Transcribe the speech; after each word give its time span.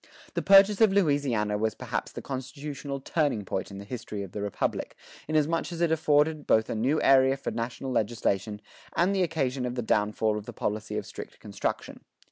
The 0.33 0.41
purchase 0.41 0.81
of 0.81 0.91
Louisiana 0.91 1.59
was 1.59 1.75
perhaps 1.75 2.11
the 2.11 2.23
constitutional 2.23 2.99
turning 3.01 3.45
point 3.45 3.69
in 3.69 3.77
the 3.77 3.85
history 3.85 4.23
of 4.23 4.31
the 4.31 4.41
Republic, 4.41 4.95
inasmuch 5.27 5.71
as 5.71 5.79
it 5.79 5.91
afforded 5.91 6.47
both 6.47 6.71
a 6.71 6.75
new 6.75 6.99
area 7.03 7.37
for 7.37 7.51
national 7.51 7.91
legislation 7.91 8.61
and 8.95 9.13
the 9.13 9.21
occasion 9.21 9.63
of 9.63 9.75
the 9.75 9.83
downfall 9.83 10.39
of 10.39 10.47
the 10.47 10.53
policy 10.53 10.97
of 10.97 11.05
strict 11.05 11.39
construction. 11.39 11.99